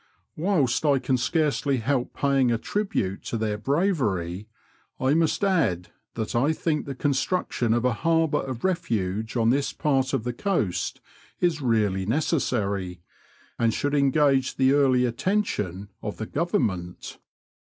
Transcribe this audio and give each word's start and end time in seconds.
Whilst 0.35 0.83
I 0.83 0.97
can 0.97 1.15
scarcely 1.15 1.77
help 1.77 2.15
paying 2.15 2.51
a 2.51 2.57
tribute 2.57 3.21
to 3.25 3.37
their 3.37 3.59
bravery, 3.59 4.47
I 4.99 5.13
must 5.13 5.43
add 5.43 5.89
that 6.15 6.33
I 6.35 6.53
think 6.53 6.87
the 6.87 6.95
construction 6.95 7.71
of 7.71 7.85
a 7.85 7.93
harbour 7.93 8.41
of 8.41 8.63
refuge 8.63 9.37
on 9.37 9.51
this 9.51 9.73
part 9.73 10.13
of 10.13 10.23
the 10.23 10.33
coast 10.33 11.01
is 11.39 11.61
really 11.61 12.07
necessary, 12.07 13.03
and 13.59 13.71
should 13.75 13.93
engage 13.93 14.55
the 14.55 14.73
early 14.73 15.05
attention 15.05 15.89
of 16.01 16.17
the 16.17 16.25
Qovernment. 16.25 17.19